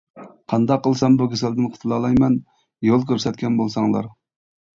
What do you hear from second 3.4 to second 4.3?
بولساڭلار!